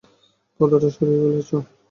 পর্দাটা 0.59 0.89
সরিয়ে 0.95 1.19
ফেলেছ? 1.21 1.49